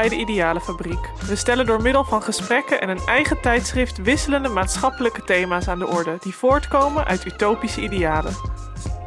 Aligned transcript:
bij 0.00 0.08
de 0.08 0.16
Idealenfabriek. 0.16 1.10
We 1.26 1.36
stellen 1.36 1.66
door 1.66 1.82
middel 1.82 2.04
van 2.04 2.22
gesprekken 2.22 2.80
en 2.80 2.88
een 2.88 3.06
eigen 3.06 3.40
tijdschrift 3.40 4.02
wisselende 4.02 4.48
maatschappelijke 4.48 5.24
thema's 5.24 5.68
aan 5.68 5.78
de 5.78 5.86
orde 5.86 6.16
die 6.20 6.34
voortkomen 6.34 7.04
uit 7.04 7.24
utopische 7.24 7.80
idealen. 7.80 8.34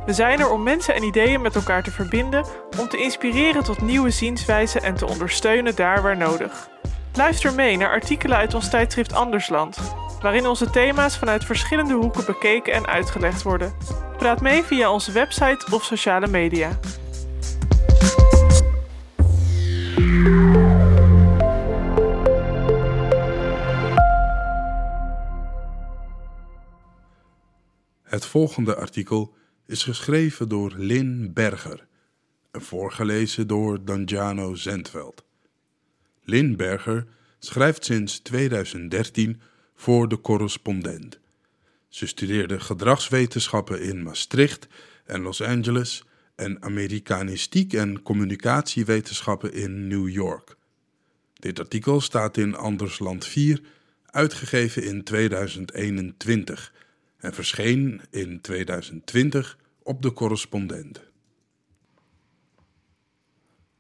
We 0.06 0.14
zijn 0.14 0.39
er 0.39 0.50
om 0.50 0.64
mensen 0.64 0.96
en 0.96 1.04
ideeën 1.04 1.42
met 1.42 1.56
elkaar 1.56 1.84
te 1.84 1.92
verbinden, 1.92 2.46
om 2.79 2.88
te 2.88 2.98
inspireren 2.98 3.64
tot 3.64 3.82
nieuwe 3.82 4.10
zienswijzen 4.10 4.84
en 4.84 4.96
te 4.96 5.07
ondersteunen 5.07 5.75
daar 5.75 6.02
waar 6.02 6.18
nodig. 6.18 6.70
Luister 7.14 7.54
mee 7.54 7.78
naar 7.78 7.89
artikelen 7.89 8.38
uit 8.38 8.54
ons 8.54 8.70
tijdschrift 8.70 9.14
Andersland, 9.14 9.78
waarin 10.21 10.48
onze 10.48 10.70
thema's 10.70 11.18
vanuit 11.18 11.46
verschillende 11.46 11.94
hoeken 11.94 12.25
bekeken 12.25 12.73
en 12.73 12.88
uitgelegd 12.88 13.41
worden. 13.41 13.74
Praat 14.18 14.41
mee 14.41 14.64
via 14.64 14.91
onze 14.91 15.11
website 15.11 15.66
of 15.71 15.83
sociale 15.83 16.28
media. 16.28 16.69
Het 28.14 28.26
volgende 28.26 28.76
artikel 28.76 29.36
is 29.66 29.84
geschreven 29.84 30.50
door 30.50 30.74
Lin 30.78 31.34
Berger 31.34 31.88
en 32.52 32.62
voorgelezen 32.62 33.48
door 33.48 33.86
Danjano 33.86 34.56
Zendveld. 34.56 35.23
Lin 36.23 36.56
Berger 36.56 37.06
schrijft 37.39 37.86
sinds 37.86 38.20
2013 38.20 39.42
voor 39.76 40.08
de 40.08 40.22
correspondent. 40.22 41.20
Ze 41.88 42.08
studeerde 42.08 42.59
gedragswetenschappen 42.59 43.81
in 43.81 44.03
Maastricht 44.03 44.67
en 45.05 45.22
Los 45.22 45.42
Angeles 45.42 46.03
en 46.36 46.64
Amerikanistiek 46.64 47.73
en 47.73 48.02
communicatiewetenschappen 48.02 49.53
in 49.53 49.88
New 49.88 50.09
York. 50.09 50.55
Dit 51.33 51.59
artikel 51.59 52.02
staat 52.02 52.38
in 52.38 52.55
Andersland 52.55 53.25
4, 53.25 53.61
uitgegeven 54.05 54.83
in 54.83 55.03
2021 55.03 56.73
en 57.23 57.33
verscheen 57.33 58.02
in 58.09 58.41
2020 58.41 59.57
op 59.83 60.02
de 60.02 60.13
correspondent. 60.13 61.02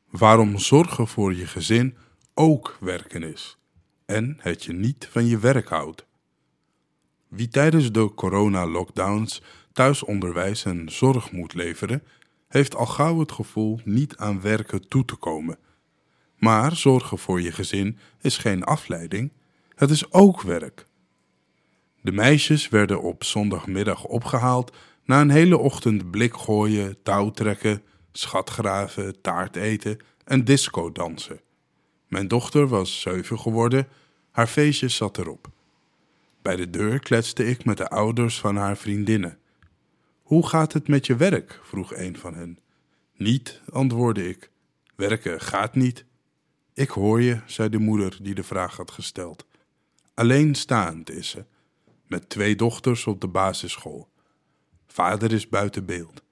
Waarom 0.09 0.59
zorgen 0.59 1.07
voor 1.07 1.33
je 1.33 1.47
gezin 1.47 1.97
ook 2.33 2.77
werken 2.79 3.23
is 3.23 3.57
en 4.05 4.37
het 4.39 4.63
je 4.63 4.73
niet 4.73 5.07
van 5.11 5.25
je 5.25 5.39
werk 5.39 5.69
houdt. 5.69 6.05
Wie 7.27 7.47
tijdens 7.47 7.91
de 7.91 8.13
corona-lockdowns 8.13 9.41
thuisonderwijs 9.71 10.65
en 10.65 10.91
zorg 10.91 11.31
moet 11.31 11.53
leveren, 11.53 12.03
heeft 12.47 12.75
al 12.75 12.85
gauw 12.85 13.19
het 13.19 13.31
gevoel 13.31 13.79
niet 13.83 14.17
aan 14.17 14.41
werken 14.41 14.87
toe 14.87 15.05
te 15.05 15.15
komen. 15.15 15.57
Maar 16.37 16.75
zorgen 16.75 17.17
voor 17.17 17.41
je 17.41 17.51
gezin 17.51 17.97
is 18.21 18.37
geen 18.37 18.63
afleiding, 18.63 19.31
het 19.75 19.89
is 19.89 20.11
ook 20.11 20.41
werk. 20.41 20.87
De 22.03 22.11
meisjes 22.11 22.69
werden 22.69 23.01
op 23.01 23.23
zondagmiddag 23.23 24.05
opgehaald 24.05 24.75
na 25.05 25.21
een 25.21 25.29
hele 25.29 25.57
ochtend 25.57 26.11
blik 26.11 26.33
gooien, 26.33 26.97
touw 27.03 27.31
trekken, 27.31 27.81
schatgraven, 28.11 29.21
taart 29.21 29.55
eten 29.55 29.97
en 30.25 30.43
disco 30.43 30.91
dansen. 30.91 31.41
Mijn 32.07 32.27
dochter 32.27 32.67
was 32.67 33.01
zeven 33.01 33.39
geworden, 33.39 33.87
haar 34.31 34.47
feestje 34.47 34.87
zat 34.87 35.17
erop. 35.17 35.47
Bij 36.41 36.55
de 36.55 36.69
deur 36.69 36.99
kletste 36.99 37.45
ik 37.45 37.65
met 37.65 37.77
de 37.77 37.89
ouders 37.89 38.39
van 38.39 38.55
haar 38.55 38.77
vriendinnen. 38.77 39.37
Hoe 40.21 40.47
gaat 40.47 40.73
het 40.73 40.87
met 40.87 41.05
je 41.05 41.15
werk? 41.15 41.59
vroeg 41.63 41.95
een 41.95 42.17
van 42.17 42.35
hen. 42.35 42.59
Niet, 43.15 43.61
antwoordde 43.69 44.29
ik. 44.29 44.51
Werken 44.95 45.41
gaat 45.41 45.75
niet. 45.75 46.05
Ik 46.73 46.89
hoor 46.89 47.21
je, 47.21 47.41
zei 47.45 47.69
de 47.69 47.79
moeder 47.79 48.17
die 48.21 48.35
de 48.35 48.43
vraag 48.43 48.77
had 48.77 48.91
gesteld. 48.91 49.45
Alleenstaand 50.13 51.09
is 51.11 51.29
ze, 51.29 51.45
met 52.07 52.29
twee 52.29 52.55
dochters 52.55 53.07
op 53.07 53.21
de 53.21 53.27
basisschool. 53.27 54.09
Vader 54.87 55.31
is 55.31 55.49
buiten 55.49 55.85
beeld. 55.85 56.23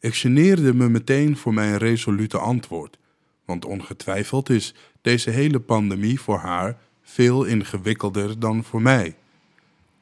Ik 0.00 0.14
geneerde 0.14 0.74
me 0.74 0.88
meteen 0.88 1.36
voor 1.36 1.54
mijn 1.54 1.76
resolute 1.76 2.38
antwoord, 2.38 2.98
want 3.44 3.64
ongetwijfeld 3.64 4.50
is 4.50 4.74
deze 5.00 5.30
hele 5.30 5.60
pandemie 5.60 6.20
voor 6.20 6.38
haar 6.38 6.78
veel 7.02 7.44
ingewikkelder 7.44 8.38
dan 8.38 8.64
voor 8.64 8.82
mij. 8.82 9.16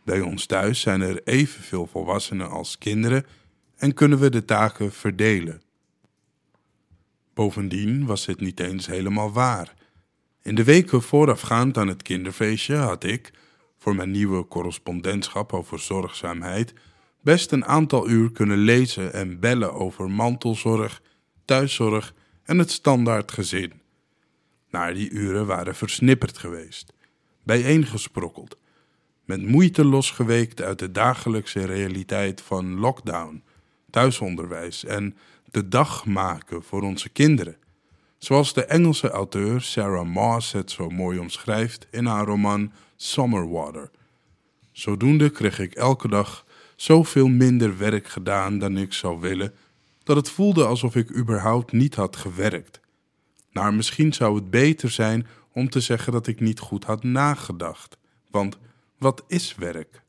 Bij 0.04 0.20
ons 0.20 0.46
thuis 0.46 0.80
zijn 0.80 1.00
er 1.00 1.22
evenveel 1.22 1.86
volwassenen 1.86 2.50
als 2.50 2.78
kinderen 2.78 3.26
en 3.76 3.94
kunnen 3.94 4.18
we 4.18 4.30
de 4.30 4.44
taken 4.44 4.92
verdelen. 4.92 5.62
Bovendien 7.34 8.06
was 8.06 8.26
het 8.26 8.40
niet 8.40 8.60
eens 8.60 8.86
helemaal 8.86 9.32
waar. 9.32 9.74
In 10.42 10.54
de 10.54 10.64
weken 10.64 11.02
voorafgaand 11.02 11.78
aan 11.78 11.88
het 11.88 12.02
kinderfeestje 12.02 12.76
had 12.76 13.04
ik, 13.04 13.32
voor 13.84 13.94
mijn 13.94 14.10
nieuwe 14.10 14.48
correspondentschap 14.48 15.52
over 15.52 15.78
zorgzaamheid, 15.78 16.74
best 17.20 17.52
een 17.52 17.64
aantal 17.64 18.08
uur 18.08 18.32
kunnen 18.32 18.58
lezen 18.58 19.12
en 19.12 19.40
bellen 19.40 19.74
over 19.74 20.10
mantelzorg, 20.10 21.02
thuiszorg 21.44 22.14
en 22.44 22.58
het 22.58 22.70
standaard 22.70 23.32
gezin. 23.32 23.72
Maar 24.70 24.94
die 24.94 25.10
uren 25.10 25.46
waren 25.46 25.74
versnipperd 25.74 26.38
geweest, 26.38 26.92
bijeengesprokkeld, 27.42 28.56
met 29.24 29.46
moeite 29.46 29.84
losgeweekt 29.84 30.62
uit 30.62 30.78
de 30.78 30.90
dagelijkse 30.90 31.64
realiteit 31.64 32.40
van 32.40 32.78
lockdown, 32.78 33.42
thuisonderwijs 33.90 34.84
en 34.84 35.16
de 35.50 35.68
dag 35.68 36.06
maken 36.06 36.62
voor 36.62 36.82
onze 36.82 37.08
kinderen. 37.08 37.56
Zoals 38.18 38.54
de 38.54 38.64
Engelse 38.64 39.10
auteur 39.10 39.60
Sarah 39.62 40.06
Moss 40.06 40.52
het 40.52 40.70
zo 40.70 40.88
mooi 40.88 41.18
omschrijft 41.18 41.86
in 41.90 42.06
haar 42.06 42.24
roman 42.24 42.72
Summerwater. 42.96 43.90
Zodoende 44.72 45.30
kreeg 45.30 45.58
ik 45.58 45.74
elke 45.74 46.08
dag 46.08 46.44
zoveel 46.76 47.28
minder 47.28 47.78
werk 47.78 48.08
gedaan 48.08 48.58
dan 48.58 48.76
ik 48.76 48.92
zou 48.92 49.20
willen, 49.20 49.54
dat 50.02 50.16
het 50.16 50.30
voelde 50.30 50.64
alsof 50.64 50.96
ik 50.96 51.16
überhaupt 51.16 51.72
niet 51.72 51.94
had 51.94 52.16
gewerkt. 52.16 52.80
Maar 53.52 53.74
misschien 53.74 54.12
zou 54.12 54.34
het 54.34 54.50
beter 54.50 54.90
zijn 54.90 55.26
om 55.52 55.68
te 55.68 55.80
zeggen 55.80 56.12
dat 56.12 56.26
ik 56.26 56.40
niet 56.40 56.60
goed 56.60 56.84
had 56.84 57.02
nagedacht. 57.02 57.96
Want 58.30 58.58
wat 58.98 59.24
is 59.26 59.54
werk? 59.54 60.02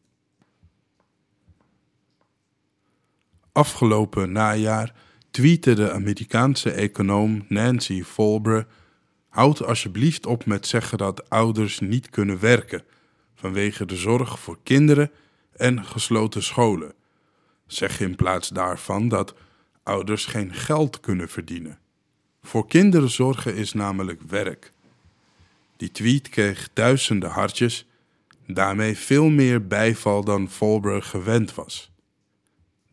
Afgelopen 3.51 4.31
najaar 4.31 4.95
tweette 5.35 5.73
de 5.73 5.91
Amerikaanse 5.91 6.71
econoom 6.71 7.45
Nancy 7.49 8.03
Folbre: 8.03 8.67
Houd 9.29 9.63
alsjeblieft 9.63 10.25
op 10.25 10.45
met 10.45 10.67
zeggen 10.67 10.97
dat 10.97 11.29
ouders 11.29 11.79
niet 11.79 12.09
kunnen 12.09 12.39
werken 12.39 12.83
vanwege 13.33 13.85
de 13.85 13.95
zorg 13.95 14.39
voor 14.39 14.57
kinderen 14.63 15.11
en 15.55 15.85
gesloten 15.85 16.43
scholen. 16.43 16.93
Zeg 17.67 17.99
in 17.99 18.15
plaats 18.15 18.49
daarvan 18.49 19.07
dat 19.07 19.33
ouders 19.83 20.25
geen 20.25 20.53
geld 20.53 20.99
kunnen 20.99 21.29
verdienen. 21.29 21.79
Voor 22.41 22.67
kinderen 22.67 23.09
zorgen 23.09 23.55
is 23.55 23.73
namelijk 23.73 24.21
werk. 24.21 24.71
Die 25.77 25.91
tweet 25.91 26.29
kreeg 26.29 26.69
duizenden 26.73 27.29
hartjes, 27.29 27.87
daarmee 28.47 28.97
veel 28.97 29.29
meer 29.29 29.67
bijval 29.67 30.23
dan 30.23 30.49
Volberg 30.49 31.09
gewend 31.09 31.55
was. 31.55 31.93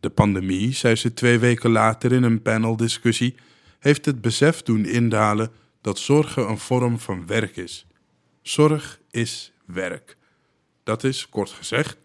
De 0.03 0.09
pandemie, 0.09 0.73
zei 0.73 0.95
ze 0.95 1.13
twee 1.13 1.39
weken 1.39 1.69
later 1.69 2.11
in 2.11 2.23
een 2.23 2.41
paneldiscussie, 2.41 3.35
heeft 3.79 4.05
het 4.05 4.21
besef 4.21 4.61
doen 4.61 4.85
indalen 4.85 5.51
dat 5.81 5.99
zorgen 5.99 6.49
een 6.49 6.57
vorm 6.57 6.99
van 6.99 7.27
werk 7.27 7.57
is. 7.57 7.85
Zorg 8.41 8.99
is 9.11 9.53
werk. 9.65 10.17
Dat 10.83 11.03
is, 11.03 11.29
kort 11.29 11.49
gezegd, 11.49 11.97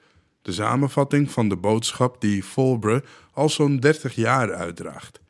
de 0.43 0.53
samenvatting 0.53 1.31
van 1.31 1.49
de 1.49 1.57
boodschap 1.57 2.21
die 2.21 2.45
Volbre 2.45 3.05
al 3.33 3.49
zo'n 3.49 3.77
30 3.77 4.15
jaar 4.15 4.55
uitdraagt. 4.55 5.21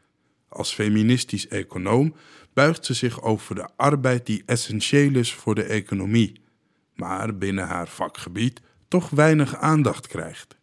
Als 0.49 0.75
feministisch 0.75 1.49
econoom 1.49 2.15
buigt 2.53 2.85
ze 2.85 2.95
zich 2.95 3.23
over 3.23 3.55
de 3.55 3.69
arbeid 3.77 4.27
die 4.27 4.43
essentieel 4.47 5.15
is 5.15 5.35
voor 5.35 5.55
de 5.55 5.65
economie, 5.65 6.41
maar 6.95 7.37
binnen 7.37 7.67
haar 7.67 7.89
vakgebied 7.89 8.61
toch 8.89 9.11
weinig 9.11 9.57
aandacht 9.57 10.07
krijgt. 10.07 10.58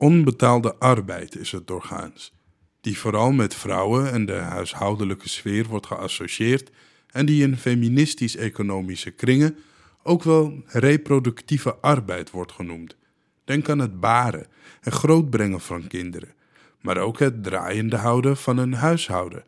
Onbetaalde 0.00 0.74
arbeid 0.76 1.36
is 1.36 1.52
het 1.52 1.66
doorgaans, 1.66 2.32
die 2.80 2.98
vooral 2.98 3.32
met 3.32 3.54
vrouwen 3.54 4.12
en 4.12 4.26
de 4.26 4.32
huishoudelijke 4.32 5.28
sfeer 5.28 5.66
wordt 5.66 5.86
geassocieerd 5.86 6.70
en 7.10 7.26
die 7.26 7.42
in 7.42 7.56
feministisch-economische 7.56 9.10
kringen 9.10 9.56
ook 10.02 10.22
wel 10.22 10.62
reproductieve 10.66 11.76
arbeid 11.76 12.30
wordt 12.30 12.52
genoemd. 12.52 12.96
Denk 13.44 13.68
aan 13.68 13.78
het 13.78 14.00
baren 14.00 14.46
en 14.80 14.92
grootbrengen 14.92 15.60
van 15.60 15.86
kinderen, 15.86 16.34
maar 16.80 16.98
ook 16.98 17.18
het 17.18 17.42
draaiende 17.42 17.96
houden 17.96 18.36
van 18.36 18.58
een 18.58 18.74
huishouden 18.74 19.44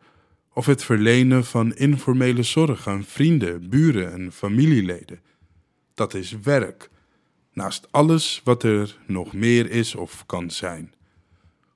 of 0.53 0.65
het 0.65 0.83
verlenen 0.83 1.45
van 1.45 1.75
informele 1.75 2.43
zorg 2.43 2.87
aan 2.87 3.03
vrienden, 3.03 3.69
buren 3.69 4.11
en 4.11 4.31
familieleden. 4.31 5.19
Dat 5.93 6.13
is 6.13 6.31
werk, 6.31 6.89
naast 7.53 7.87
alles 7.91 8.41
wat 8.43 8.63
er 8.63 8.97
nog 9.07 9.33
meer 9.33 9.71
is 9.71 9.95
of 9.95 10.25
kan 10.25 10.51
zijn. 10.51 10.93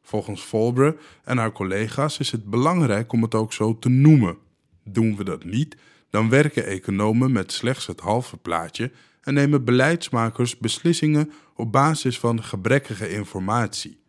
Volgens 0.01 0.44
Volbre 0.44 0.98
en 1.24 1.38
haar 1.38 1.51
collega's 1.51 2.18
is 2.18 2.31
het 2.31 2.50
belangrijk 2.50 3.12
om 3.12 3.22
het 3.22 3.36
ook 3.36 3.54
zo 3.54 3.80
te 3.80 3.89
noemen, 3.89 4.38
Doen 4.88 5.16
we 5.16 5.24
dat 5.24 5.44
niet, 5.44 5.77
dan 6.10 6.30
werken 6.30 6.66
economen 6.66 7.31
met 7.31 7.51
slechts 7.51 7.88
het 7.88 8.00
halve 8.00 8.38
plaatje 8.38 8.92
en 9.22 9.33
nemen 9.33 9.63
beleidsmakers 9.63 10.57
beslissingen 10.57 11.31
op 11.56 11.72
basis 11.72 12.19
van 12.19 12.44
gebrekkige 12.44 13.10
informatie. 13.10 14.00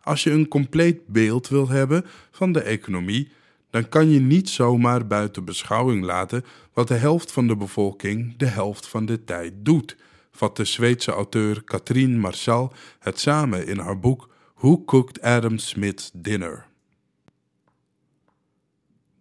Als 0.00 0.22
je 0.22 0.30
een 0.30 0.48
compleet 0.48 1.06
beeld 1.06 1.48
wilt 1.48 1.68
hebben 1.68 2.04
van 2.30 2.52
de 2.52 2.60
economie, 2.60 3.30
dan 3.70 3.88
kan 3.88 4.10
je 4.10 4.20
niet 4.20 4.48
zomaar 4.48 5.06
buiten 5.06 5.44
beschouwing 5.44 6.04
laten 6.04 6.44
wat 6.72 6.88
de 6.88 6.94
helft 6.94 7.32
van 7.32 7.46
de 7.46 7.56
bevolking 7.56 8.36
de 8.36 8.46
helft 8.46 8.88
van 8.88 9.06
de 9.06 9.24
tijd 9.24 9.52
doet, 9.56 9.96
vat 10.36 10.56
de 10.56 10.64
Zweedse 10.64 11.12
auteur 11.12 11.64
Katrien 11.64 12.18
Marsal 12.18 12.72
het 12.98 13.20
samen 13.20 13.66
in 13.66 13.78
haar 13.78 13.98
boek 13.98 14.28
Who 14.54 14.84
Cooked 14.84 15.20
Adam 15.20 15.58
Smith's 15.58 16.10
Dinner? 16.12 16.66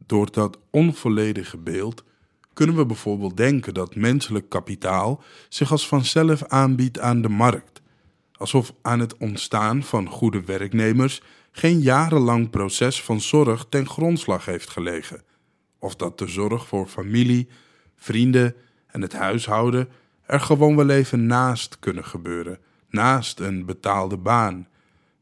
Door 0.06 0.32
dat 0.32 0.58
onvolledige 0.70 1.58
beeld 1.58 2.04
kunnen 2.54 2.76
we 2.76 2.86
bijvoorbeeld 2.86 3.38
denken 3.38 3.74
dat 3.74 3.96
menselijk 3.96 4.50
kapitaal 4.50 5.24
zich 5.50 5.72
als 5.72 5.88
vanzelf 5.88 6.44
aanbiedt 6.44 7.00
aan 7.00 7.22
de 7.22 7.30
markt, 7.30 7.82
alsof 8.32 8.74
aan 8.82 9.00
het 9.00 9.18
ontstaan 9.18 9.84
van 9.84 10.10
goede 10.10 10.44
werknemers 10.44 11.22
geen 11.52 11.80
jarenlang 11.80 12.50
proces 12.50 13.04
van 13.04 13.22
zorg 13.22 13.66
ten 13.70 13.88
grondslag 13.88 14.46
heeft 14.46 14.70
gelegen, 14.70 15.24
of 15.80 15.96
dat 15.96 16.18
de 16.18 16.28
zorg 16.28 16.68
voor 16.68 16.88
familie, 16.88 17.48
vrienden 17.96 18.56
en 18.88 19.02
het 19.02 19.14
huishouden 19.14 19.90
er 20.26 20.40
gewoon 20.40 20.76
wel 20.76 20.90
even 20.90 21.26
naast 21.26 21.80
kunnen 21.80 22.06
gebeuren, 22.06 22.60
naast 22.90 23.40
een 23.40 23.66
betaalde 23.66 24.18
baan, 24.18 24.68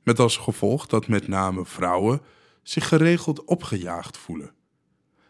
met 0.03 0.19
als 0.19 0.37
gevolg 0.37 0.87
dat 0.87 1.07
met 1.07 1.27
name 1.27 1.65
vrouwen 1.65 2.21
zich 2.63 2.87
geregeld 2.87 3.43
opgejaagd 3.43 4.17
voelen. 4.17 4.51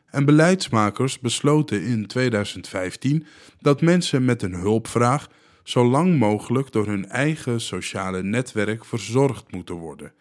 En 0.05 0.25
beleidsmakers 0.25 1.19
besloten 1.19 1.83
in 1.83 2.07
2015 2.07 3.25
dat 3.59 3.81
mensen 3.81 4.25
met 4.25 4.41
een 4.41 4.53
hulpvraag 4.53 5.27
zo 5.63 5.85
lang 5.85 6.17
mogelijk 6.19 6.71
door 6.71 6.85
hun 6.85 7.09
eigen 7.09 7.61
sociale 7.61 8.23
netwerk 8.23 8.85
verzorgd 8.85 9.51
moeten 9.51 9.75
worden, 9.75 10.13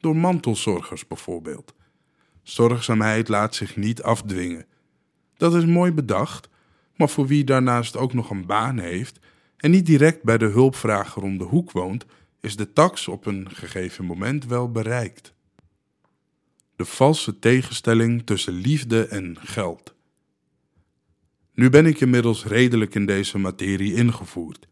door 0.00 0.16
mantelzorgers 0.16 1.06
bijvoorbeeld. 1.06 1.74
Zorgzaamheid 2.42 3.28
laat 3.28 3.54
zich 3.54 3.76
niet 3.76 4.02
afdwingen. 4.02 4.66
Dat 5.36 5.54
is 5.54 5.64
mooi 5.64 5.92
bedacht, 5.92 6.48
maar 6.96 7.08
voor 7.08 7.26
wie 7.26 7.44
daarnaast 7.44 7.96
ook 7.96 8.14
nog 8.14 8.30
een 8.30 8.46
baan 8.46 8.78
heeft 8.78 9.18
en 9.56 9.70
niet 9.70 9.86
direct 9.86 10.22
bij 10.22 10.38
de 10.38 10.46
hulpvrager 10.46 11.22
om 11.22 11.38
de 11.38 11.44
hoek 11.44 11.72
woont, 11.72 12.06
is 12.40 12.56
de 12.56 12.72
tax 12.72 13.08
op 13.08 13.26
een 13.26 13.50
gegeven 13.50 14.04
moment 14.04 14.46
wel 14.46 14.70
bereikt. 14.70 15.34
De 16.76 16.84
valse 16.84 17.38
tegenstelling 17.38 18.26
tussen 18.26 18.52
liefde 18.52 19.06
en 19.06 19.36
geld. 19.40 19.94
Nu 21.54 21.70
ben 21.70 21.86
ik 21.86 22.00
inmiddels 22.00 22.44
redelijk 22.44 22.94
in 22.94 23.06
deze 23.06 23.38
materie 23.38 23.94
ingevoerd. 23.94 24.68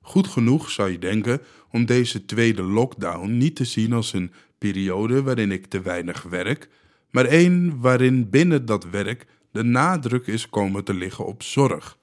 Goed 0.00 0.26
genoeg 0.26 0.70
zou 0.70 0.90
je 0.90 0.98
denken 0.98 1.40
om 1.70 1.86
deze 1.86 2.24
tweede 2.24 2.62
lockdown 2.62 3.36
niet 3.36 3.56
te 3.56 3.64
zien 3.64 3.92
als 3.92 4.12
een 4.12 4.32
periode 4.58 5.22
waarin 5.22 5.52
ik 5.52 5.66
te 5.66 5.80
weinig 5.80 6.22
werk, 6.22 6.68
maar 7.10 7.24
één 7.24 7.80
waarin 7.80 8.30
binnen 8.30 8.66
dat 8.66 8.90
werk 8.90 9.26
de 9.50 9.62
nadruk 9.62 10.26
is 10.26 10.48
komen 10.48 10.84
te 10.84 10.94
liggen 10.94 11.26
op 11.26 11.42
zorg. 11.42 11.98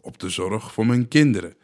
Op 0.00 0.18
de 0.18 0.28
zorg 0.28 0.72
voor 0.72 0.86
mijn 0.86 1.08
kinderen, 1.08 1.54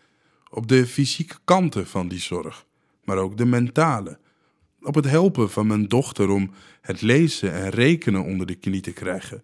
op 0.51 0.69
de 0.69 0.87
fysieke 0.87 1.37
kanten 1.45 1.87
van 1.87 2.09
die 2.09 2.21
zorg, 2.21 2.67
maar 3.05 3.19
ook 3.19 3.37
de 3.37 3.45
mentale. 3.45 4.19
Op 4.83 4.95
het 4.95 5.05
helpen 5.05 5.51
van 5.51 5.67
mijn 5.67 5.89
dochter 5.89 6.29
om 6.29 6.51
het 6.81 7.03
lezen 7.03 7.53
en 7.53 7.71
rekenen 7.71 8.25
onder 8.25 8.47
de 8.47 8.55
knie 8.55 8.81
te 8.81 8.93
krijgen, 8.93 9.43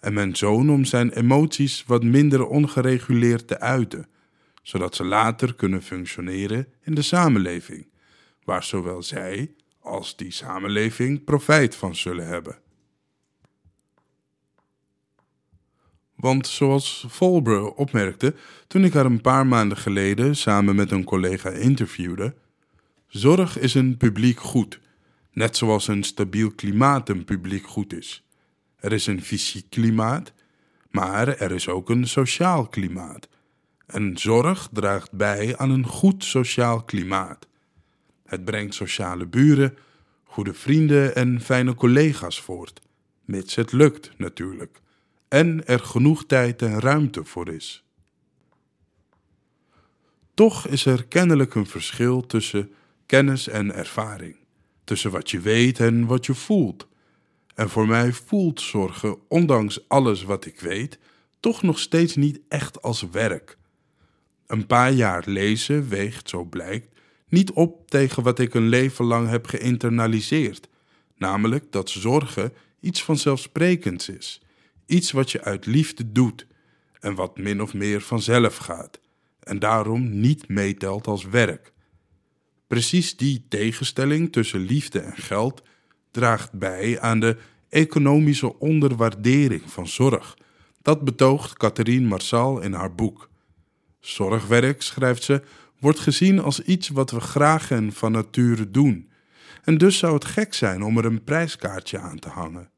en 0.00 0.12
mijn 0.12 0.36
zoon 0.36 0.70
om 0.70 0.84
zijn 0.84 1.12
emoties 1.12 1.84
wat 1.86 2.02
minder 2.02 2.46
ongereguleerd 2.46 3.46
te 3.46 3.60
uiten, 3.60 4.06
zodat 4.62 4.94
ze 4.94 5.04
later 5.04 5.54
kunnen 5.54 5.82
functioneren 5.82 6.66
in 6.82 6.94
de 6.94 7.02
samenleving, 7.02 7.86
waar 8.44 8.64
zowel 8.64 9.02
zij 9.02 9.54
als 9.80 10.16
die 10.16 10.30
samenleving 10.30 11.24
profijt 11.24 11.74
van 11.74 11.96
zullen 11.96 12.26
hebben. 12.26 12.58
Want 16.20 16.46
zoals 16.46 17.04
Volbre 17.08 17.74
opmerkte 17.74 18.34
toen 18.66 18.84
ik 18.84 18.92
haar 18.92 19.04
een 19.04 19.20
paar 19.20 19.46
maanden 19.46 19.78
geleden 19.78 20.36
samen 20.36 20.76
met 20.76 20.90
een 20.90 21.04
collega 21.04 21.50
interviewde, 21.50 22.34
zorg 23.06 23.58
is 23.58 23.74
een 23.74 23.96
publiek 23.96 24.40
goed, 24.40 24.80
net 25.32 25.56
zoals 25.56 25.88
een 25.88 26.02
stabiel 26.02 26.50
klimaat 26.50 27.08
een 27.08 27.24
publiek 27.24 27.66
goed 27.66 27.92
is. 27.92 28.24
Er 28.76 28.92
is 28.92 29.06
een 29.06 29.22
fysiek 29.22 29.70
klimaat, 29.70 30.32
maar 30.90 31.28
er 31.28 31.52
is 31.52 31.68
ook 31.68 31.90
een 31.90 32.08
sociaal 32.08 32.66
klimaat. 32.66 33.28
En 33.86 34.18
zorg 34.18 34.68
draagt 34.72 35.12
bij 35.12 35.56
aan 35.56 35.70
een 35.70 35.86
goed 35.86 36.24
sociaal 36.24 36.82
klimaat. 36.82 37.46
Het 38.26 38.44
brengt 38.44 38.74
sociale 38.74 39.26
buren, 39.26 39.76
goede 40.24 40.54
vrienden 40.54 41.14
en 41.14 41.40
fijne 41.40 41.74
collega's 41.74 42.40
voort, 42.40 42.80
mits 43.24 43.54
het 43.54 43.72
lukt 43.72 44.10
natuurlijk 44.16 44.80
en 45.30 45.66
er 45.66 45.78
genoeg 45.78 46.26
tijd 46.26 46.62
en 46.62 46.80
ruimte 46.80 47.24
voor 47.24 47.48
is. 47.48 47.84
Toch 50.34 50.66
is 50.66 50.86
er 50.86 51.06
kennelijk 51.06 51.54
een 51.54 51.66
verschil 51.66 52.26
tussen 52.26 52.72
kennis 53.06 53.48
en 53.48 53.74
ervaring, 53.74 54.36
tussen 54.84 55.10
wat 55.10 55.30
je 55.30 55.40
weet 55.40 55.80
en 55.80 56.06
wat 56.06 56.26
je 56.26 56.34
voelt. 56.34 56.88
En 57.54 57.68
voor 57.68 57.86
mij 57.86 58.12
voelt 58.12 58.60
zorgen, 58.60 59.18
ondanks 59.28 59.88
alles 59.88 60.22
wat 60.22 60.46
ik 60.46 60.60
weet, 60.60 60.98
toch 61.40 61.62
nog 61.62 61.78
steeds 61.78 62.16
niet 62.16 62.40
echt 62.48 62.82
als 62.82 63.02
werk. 63.10 63.58
Een 64.46 64.66
paar 64.66 64.92
jaar 64.92 65.22
lezen 65.26 65.88
weegt, 65.88 66.28
zo 66.28 66.44
blijkt, 66.44 67.00
niet 67.28 67.50
op 67.50 67.90
tegen 67.90 68.22
wat 68.22 68.38
ik 68.38 68.54
een 68.54 68.68
leven 68.68 69.04
lang 69.04 69.28
heb 69.28 69.46
geïnternaliseerd, 69.46 70.68
namelijk 71.16 71.72
dat 71.72 71.90
zorgen 71.90 72.52
iets 72.80 73.02
vanzelfsprekends 73.02 74.08
is 74.08 74.40
Iets 74.90 75.10
wat 75.10 75.30
je 75.30 75.42
uit 75.44 75.66
liefde 75.66 76.12
doet 76.12 76.46
en 77.00 77.14
wat 77.14 77.38
min 77.38 77.62
of 77.62 77.74
meer 77.74 78.00
vanzelf 78.00 78.56
gaat 78.56 79.00
en 79.40 79.58
daarom 79.58 80.20
niet 80.20 80.48
meetelt 80.48 81.06
als 81.06 81.24
werk. 81.24 81.72
Precies 82.66 83.16
die 83.16 83.44
tegenstelling 83.48 84.32
tussen 84.32 84.60
liefde 84.60 85.00
en 85.00 85.16
geld 85.16 85.62
draagt 86.10 86.52
bij 86.52 87.00
aan 87.00 87.20
de 87.20 87.36
economische 87.68 88.58
onderwaardering 88.58 89.62
van 89.66 89.86
zorg. 89.86 90.36
Dat 90.82 91.04
betoogt 91.04 91.56
Catherine 91.56 92.06
Marsal 92.06 92.60
in 92.60 92.72
haar 92.72 92.94
boek. 92.94 93.30
Zorgwerk, 94.00 94.82
schrijft 94.82 95.22
ze, 95.22 95.42
wordt 95.78 95.98
gezien 95.98 96.40
als 96.40 96.62
iets 96.62 96.88
wat 96.88 97.10
we 97.10 97.20
graag 97.20 97.70
en 97.70 97.92
van 97.92 98.12
nature 98.12 98.70
doen. 98.70 99.10
En 99.64 99.78
dus 99.78 99.98
zou 99.98 100.14
het 100.14 100.24
gek 100.24 100.54
zijn 100.54 100.82
om 100.82 100.98
er 100.98 101.04
een 101.04 101.24
prijskaartje 101.24 101.98
aan 101.98 102.18
te 102.18 102.28
hangen. 102.28 102.70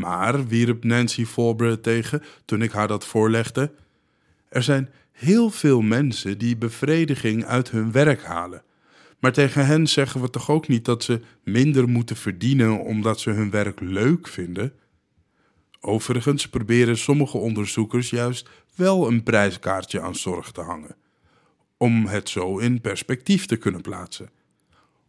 Maar, 0.00 0.46
wierp 0.46 0.84
Nancy 0.84 1.24
Folbre 1.24 1.80
tegen 1.80 2.22
toen 2.44 2.62
ik 2.62 2.72
haar 2.72 2.88
dat 2.88 3.06
voorlegde, 3.06 3.72
er 4.48 4.62
zijn 4.62 4.90
heel 5.12 5.50
veel 5.50 5.80
mensen 5.80 6.38
die 6.38 6.56
bevrediging 6.56 7.44
uit 7.44 7.70
hun 7.70 7.92
werk 7.92 8.22
halen. 8.22 8.62
Maar 9.18 9.32
tegen 9.32 9.66
hen 9.66 9.86
zeggen 9.86 10.20
we 10.20 10.30
toch 10.30 10.50
ook 10.50 10.68
niet 10.68 10.84
dat 10.84 11.02
ze 11.04 11.20
minder 11.44 11.88
moeten 11.88 12.16
verdienen 12.16 12.80
omdat 12.80 13.20
ze 13.20 13.30
hun 13.30 13.50
werk 13.50 13.80
leuk 13.80 14.28
vinden? 14.28 14.72
Overigens 15.80 16.48
proberen 16.48 16.98
sommige 16.98 17.36
onderzoekers 17.36 18.10
juist 18.10 18.48
wel 18.74 19.08
een 19.08 19.22
prijskaartje 19.22 20.00
aan 20.00 20.14
zorg 20.14 20.52
te 20.52 20.60
hangen, 20.60 20.96
om 21.76 22.06
het 22.06 22.28
zo 22.28 22.58
in 22.58 22.80
perspectief 22.80 23.46
te 23.46 23.56
kunnen 23.56 23.80
plaatsen. 23.80 24.30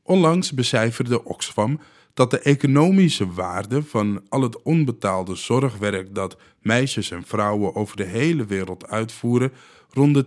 Onlangs 0.04 0.52
becijferde 0.52 1.24
Oxfam 1.24 1.80
dat 2.14 2.32
de 2.32 2.40
economische 2.40 3.34
waarde 3.34 3.84
van 3.84 4.22
al 4.30 4.42
het 4.42 4.62
onbetaalde 4.62 5.36
zorgwerk 5.36 6.16
dat 6.16 6.38
meisjes 6.62 7.12
en 7.12 7.24
vrouwen 7.24 7.76
over 7.76 7.98
de 7.98 8.04
hele 8.04 8.46
wereld 8.46 8.88
uitvoeren 8.88 9.52
rond 9.90 10.14
de 10.14 10.26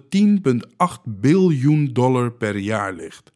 10,8 0.79 1.03
biljoen 1.05 1.93
dollar 1.93 2.33
per 2.33 2.57
jaar 2.57 2.93
ligt. 2.93 3.33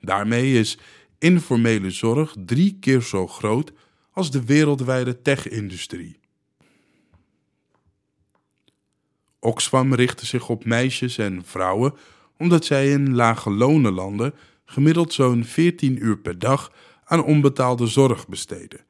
Daarmee 0.00 0.58
is 0.58 0.78
informele 1.18 1.90
zorg 1.90 2.34
drie 2.44 2.76
keer 2.80 3.00
zo 3.02 3.26
groot 3.26 3.72
als 4.12 4.30
de 4.30 4.44
wereldwijde 4.44 5.22
tech-industrie. 5.22 6.18
Oxfam 9.40 9.94
richtte 9.94 10.26
zich 10.26 10.48
op 10.48 10.64
meisjes 10.64 11.18
en 11.18 11.42
vrouwen 11.44 11.94
omdat 12.38 12.64
zij 12.64 12.90
in 12.90 13.14
lage 13.14 13.50
lonenlanden 13.50 14.34
gemiddeld 14.64 15.12
zo'n 15.12 15.44
14 15.44 16.04
uur 16.04 16.18
per 16.18 16.38
dag 16.38 16.72
aan 17.08 17.24
onbetaalde 17.24 17.86
zorg 17.86 18.28
besteden. 18.28 18.80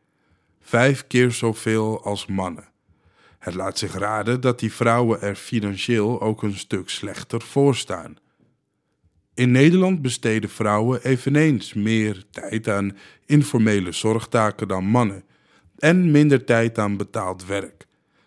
Vijf 0.60 1.06
keer 1.06 1.30
zoveel 1.30 2.04
als 2.04 2.26
mannen. 2.26 2.68
Het 3.38 3.54
laat 3.54 3.78
zich 3.78 3.94
raden 3.94 4.40
dat 4.40 4.58
die 4.58 4.72
vrouwen 4.72 5.20
er 5.20 5.34
financieel 5.34 6.20
ook 6.20 6.42
een 6.42 6.56
stuk 6.56 6.88
slechter 6.88 7.42
voor 7.42 7.76
staan. 7.76 8.16
In 9.34 9.50
Nederland 9.50 10.02
besteden 10.02 10.50
vrouwen 10.50 11.02
eveneens 11.02 11.74
meer 11.74 12.24
tijd 12.30 12.68
aan 12.68 12.96
informele 13.26 13.92
zorgtaken 13.92 14.68
dan 14.68 14.84
mannen. 14.84 15.22
en 15.78 16.10
minder 16.10 16.44
tijd 16.44 16.78
aan 16.78 16.96
betaald 16.96 17.46
werk. 17.46 17.86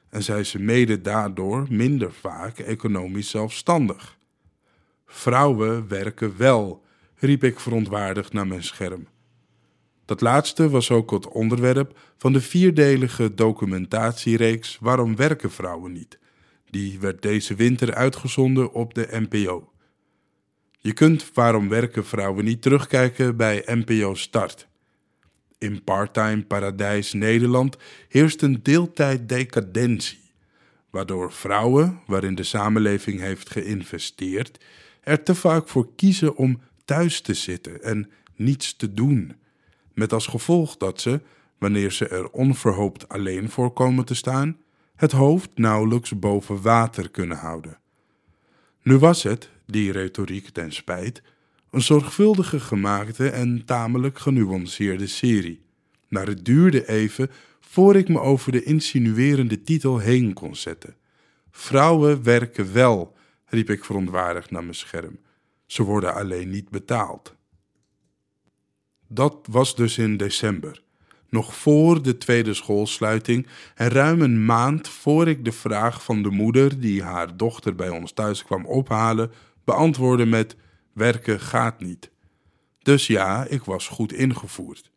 En 0.09 0.23
zijn 0.23 0.45
ze 0.45 0.59
mede 0.59 1.01
daardoor 1.01 1.65
minder 1.69 2.13
vaak 2.13 2.59
economisch 2.59 3.29
zelfstandig. 3.29 4.17
Vrouwen 5.05 5.87
werken 5.87 6.37
wel, 6.37 6.83
riep 7.15 7.43
ik 7.43 7.59
verontwaardigd 7.59 8.33
naar 8.33 8.47
mijn 8.47 8.63
scherm. 8.63 9.07
Dat 10.11 10.21
laatste 10.21 10.69
was 10.69 10.91
ook 10.91 11.11
het 11.11 11.27
onderwerp 11.27 11.99
van 12.17 12.33
de 12.33 12.41
vierdelige 12.41 13.33
documentatiereeks 13.33 14.77
Waarom 14.81 15.15
werken 15.15 15.51
vrouwen 15.51 15.91
niet? 15.91 16.19
Die 16.69 16.99
werd 16.99 17.21
deze 17.21 17.55
winter 17.55 17.93
uitgezonden 17.93 18.73
op 18.73 18.93
de 18.93 19.07
NPO. 19.29 19.71
Je 20.77 20.93
kunt 20.93 21.33
Waarom 21.33 21.69
werken 21.69 22.05
vrouwen 22.05 22.45
niet 22.45 22.61
terugkijken 22.61 23.37
bij 23.37 23.63
NPO 23.65 24.13
Start. 24.13 24.67
In 25.57 25.83
parttime 25.83 26.43
paradijs 26.43 27.13
Nederland 27.13 27.77
heerst 28.07 28.41
een 28.41 28.59
deeltijd 28.63 29.29
decadentie, 29.29 30.31
waardoor 30.89 31.31
vrouwen, 31.31 31.99
waarin 32.07 32.35
de 32.35 32.43
samenleving 32.43 33.19
heeft 33.19 33.49
geïnvesteerd, 33.49 34.65
er 35.01 35.23
te 35.23 35.35
vaak 35.35 35.67
voor 35.67 35.95
kiezen 35.95 36.35
om 36.35 36.61
thuis 36.85 37.21
te 37.21 37.33
zitten 37.33 37.83
en 37.83 38.11
niets 38.35 38.75
te 38.75 38.93
doen, 38.93 39.39
met 40.01 40.13
als 40.13 40.27
gevolg 40.27 40.77
dat 40.77 41.01
ze, 41.01 41.21
wanneer 41.57 41.91
ze 41.91 42.07
er 42.07 42.29
onverhoopt 42.29 43.09
alleen 43.09 43.49
voor 43.49 43.71
komen 43.71 44.05
te 44.05 44.15
staan, 44.15 44.57
het 44.95 45.11
hoofd 45.11 45.49
nauwelijks 45.55 46.19
boven 46.19 46.61
water 46.61 47.09
kunnen 47.09 47.37
houden. 47.37 47.79
Nu 48.81 48.97
was 48.97 49.23
het, 49.23 49.49
die 49.65 49.91
retoriek 49.91 50.49
ten 50.49 50.71
spijt, 50.71 51.21
een 51.71 51.81
zorgvuldige 51.81 52.59
gemaakte 52.59 53.29
en 53.29 53.65
tamelijk 53.65 54.19
genuanceerde 54.19 55.07
serie. 55.07 55.61
Maar 56.07 56.27
het 56.27 56.45
duurde 56.45 56.87
even 56.87 57.29
voor 57.59 57.95
ik 57.95 58.07
me 58.07 58.19
over 58.19 58.51
de 58.51 58.63
insinuerende 58.63 59.63
titel 59.63 59.97
heen 59.97 60.33
kon 60.33 60.55
zetten. 60.55 60.95
Vrouwen 61.51 62.23
werken 62.23 62.73
wel, 62.73 63.15
riep 63.45 63.69
ik 63.69 63.85
verontwaardigd 63.85 64.51
naar 64.51 64.63
mijn 64.63 64.75
scherm. 64.75 65.17
Ze 65.65 65.83
worden 65.83 66.13
alleen 66.13 66.49
niet 66.49 66.69
betaald. 66.69 67.35
Dat 69.13 69.47
was 69.49 69.75
dus 69.75 69.97
in 69.97 70.17
december, 70.17 70.81
nog 71.29 71.55
voor 71.55 72.01
de 72.01 72.17
tweede 72.17 72.53
schoolsluiting 72.53 73.47
en 73.75 73.89
ruim 73.89 74.21
een 74.21 74.45
maand 74.45 74.87
voor 74.87 75.27
ik 75.27 75.45
de 75.45 75.51
vraag 75.51 76.03
van 76.03 76.23
de 76.23 76.29
moeder 76.29 76.79
die 76.79 77.03
haar 77.03 77.37
dochter 77.37 77.75
bij 77.75 77.89
ons 77.89 78.11
thuis 78.11 78.43
kwam 78.43 78.65
ophalen, 78.65 79.31
beantwoordde 79.63 80.25
met: 80.25 80.55
Werken 80.93 81.39
gaat 81.39 81.79
niet. 81.79 82.11
Dus 82.79 83.07
ja, 83.07 83.45
ik 83.45 83.63
was 83.63 83.87
goed 83.87 84.13
ingevoerd. 84.13 84.91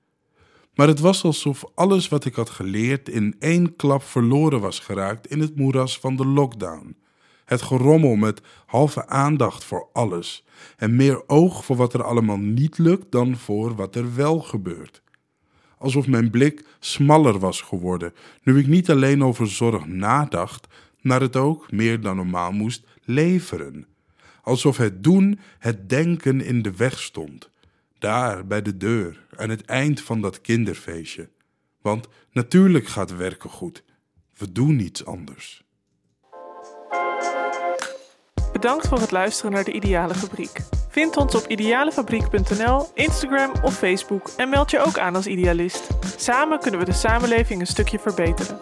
Maar 0.75 0.88
het 0.88 1.00
was 1.00 1.25
alsof 1.25 1.64
alles 1.75 2.09
wat 2.09 2.25
ik 2.25 2.35
had 2.35 2.50
geleerd 2.50 3.09
in 3.09 3.37
één 3.38 3.76
klap 3.76 4.02
verloren 4.02 4.61
was 4.61 4.78
geraakt 4.78 5.26
in 5.26 5.40
het 5.40 5.56
moeras 5.56 5.99
van 5.99 6.16
de 6.16 6.26
lockdown. 6.26 6.97
Het 7.45 7.63
gerommel 7.63 8.15
met 8.15 8.41
halve 8.67 9.07
aandacht 9.07 9.65
voor 9.65 9.89
alles 9.93 10.45
en 10.77 10.97
meer 10.97 11.29
oog 11.29 11.65
voor 11.65 11.77
wat 11.77 11.95
er 11.95 12.03
allemaal 12.03 12.39
niet 12.39 12.79
lukt 12.79 13.13
dan 13.13 13.37
voor 13.37 13.75
wat 13.75 13.95
er 13.95 14.15
wel 14.15 14.41
gebeurt. 14.41 15.03
Alsof 15.79 16.07
mijn 16.07 16.31
blik 16.31 16.65
smaller 16.81 17.39
was 17.39 17.61
geworden 17.61 18.13
nu 18.43 18.59
ik 18.59 18.67
niet 18.67 18.91
alleen 18.91 19.25
over 19.25 19.49
zorg 19.49 19.87
nadacht, 19.87 20.67
maar 21.01 21.21
het 21.21 21.37
ook 21.37 21.73
meer 21.73 22.01
dan 22.01 22.17
normaal 22.17 22.53
moest 22.53 22.87
leveren. 23.03 23.87
Alsof 24.43 24.77
het 24.77 25.03
doen 25.03 25.39
het 25.59 25.89
denken 25.89 26.41
in 26.41 26.63
de 26.63 26.77
weg 26.77 27.01
stond. 27.01 27.51
Daar 27.99 28.47
bij 28.47 28.63
de 28.63 28.77
deur, 28.77 29.27
aan 29.37 29.51
het 29.51 29.65
eind 29.65 30.01
van 30.01 30.21
dat 30.21 30.41
kinderfeestje. 30.41 31.29
Want 31.81 32.09
natuurlijk 32.33 32.87
gaat 32.87 33.17
werken 33.17 33.51
goed. 33.51 33.85
We 34.37 34.53
doen 34.53 34.77
niets 34.77 35.05
anders. 35.05 35.65
Bedankt 38.64 38.88
voor 38.88 39.00
het 39.00 39.11
luisteren 39.11 39.52
naar 39.52 39.64
de 39.64 39.73
Ideale 39.73 40.14
Fabriek. 40.14 40.61
Vind 40.88 41.16
ons 41.16 41.35
op 41.35 41.47
idealefabriek.nl, 41.47 42.87
Instagram 42.94 43.52
of 43.62 43.75
Facebook 43.75 44.30
en 44.37 44.49
meld 44.49 44.71
je 44.71 44.80
ook 44.80 44.99
aan 44.99 45.14
als 45.14 45.26
idealist. 45.26 45.88
Samen 46.16 46.59
kunnen 46.59 46.80
we 46.80 46.87
de 46.87 46.92
samenleving 46.92 47.61
een 47.61 47.66
stukje 47.66 47.99
verbeteren. 47.99 48.61